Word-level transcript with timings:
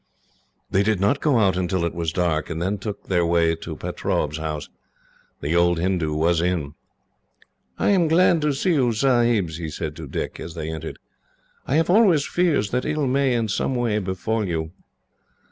They 0.71 0.81
did 0.81 0.99
not 0.99 1.21
go 1.21 1.37
out 1.37 1.55
until 1.55 1.85
it 1.85 1.93
was 1.93 2.11
dark, 2.11 2.49
and 2.49 2.59
then 2.59 2.79
took 2.79 3.05
their 3.07 3.23
way 3.23 3.53
to 3.57 3.75
Pertaub's 3.75 4.39
house. 4.39 4.67
The 5.41 5.55
old 5.55 5.77
Hindoo 5.77 6.15
was 6.15 6.41
in. 6.41 6.73
"I 7.77 7.89
am 7.91 8.07
glad 8.07 8.41
to 8.41 8.51
see 8.51 8.71
you, 8.73 8.93
Sahibs," 8.93 9.57
he 9.57 9.69
said 9.69 9.95
to 9.97 10.07
Dick, 10.07 10.39
as 10.39 10.55
they 10.55 10.71
entered. 10.71 10.97
"I 11.67 11.75
have 11.75 11.91
always 11.91 12.25
fears 12.25 12.71
that 12.71 12.83
ill 12.83 13.05
may, 13.05 13.35
in 13.35 13.47
some 13.47 13.75
way, 13.75 13.99
befall 13.99 14.47
you." 14.47 14.71